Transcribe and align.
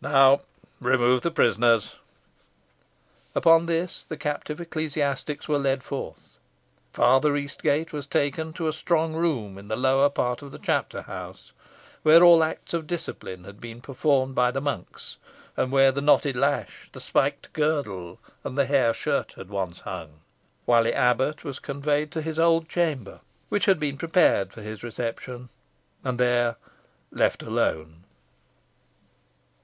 Now 0.00 0.42
remove 0.80 1.22
the 1.22 1.32
prisoners." 1.32 1.96
Upon 3.34 3.66
this 3.66 4.04
the 4.04 4.16
captive 4.16 4.60
ecclesiastics 4.60 5.48
were 5.48 5.58
led 5.58 5.82
forth. 5.82 6.38
Father 6.92 7.34
Eastgate 7.36 7.92
was 7.92 8.06
taken 8.06 8.52
to 8.52 8.68
a 8.68 8.72
strong 8.72 9.14
room 9.14 9.58
in 9.58 9.66
the 9.66 9.74
lower 9.74 10.08
part 10.08 10.42
of 10.42 10.52
the 10.52 10.60
chapter 10.60 11.02
house, 11.02 11.50
where 12.04 12.22
all 12.22 12.44
acts 12.44 12.72
of 12.72 12.86
discipline 12.86 13.42
had 13.42 13.60
been 13.60 13.80
performed 13.80 14.32
by 14.36 14.52
the 14.52 14.60
monks, 14.60 15.16
and 15.56 15.72
where 15.72 15.90
the 15.90 16.00
knotted 16.00 16.36
lash, 16.36 16.88
the 16.92 17.00
spiked 17.00 17.52
girdle, 17.52 18.20
and 18.44 18.56
the 18.56 18.66
hair 18.66 18.94
shirt 18.94 19.32
had 19.32 19.48
once 19.48 19.80
hung; 19.80 20.20
while 20.66 20.84
the 20.84 20.94
abbot 20.94 21.42
was 21.42 21.58
conveyed 21.58 22.12
to 22.12 22.22
his 22.22 22.38
old 22.38 22.68
chamber, 22.68 23.22
which 23.48 23.64
had 23.64 23.80
been 23.80 23.98
prepared 23.98 24.52
for 24.52 24.62
his 24.62 24.84
reception, 24.84 25.48
and 26.04 26.20
there 26.20 26.54
left 27.10 27.42
alone. 27.42 28.04